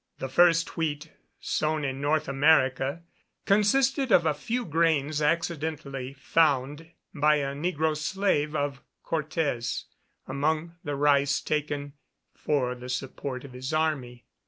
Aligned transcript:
The 0.17 0.29
first 0.29 0.77
wheat 0.77 1.11
sown 1.39 1.85
in 1.85 2.01
North 2.01 2.27
America, 2.27 3.03
consisted 3.45 4.11
of 4.11 4.25
a 4.25 4.33
few 4.33 4.65
grains 4.65 5.21
accidentally 5.21 6.13
found 6.15 6.89
by 7.13 7.35
a 7.35 7.53
negro 7.53 7.95
slave 7.95 8.55
of 8.55 8.81
Cortes, 9.03 9.85
among 10.27 10.73
the 10.83 10.95
rice 10.95 11.39
taken 11.39 11.93
for 12.33 12.73
the 12.73 12.89
support 12.89 13.43
of 13.43 13.53
his 13.53 13.73
army. 13.75 14.25